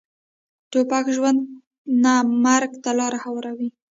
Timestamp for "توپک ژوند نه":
0.71-2.13